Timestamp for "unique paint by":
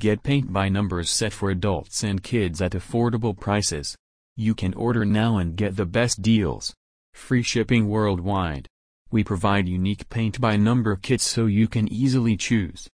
9.68-10.56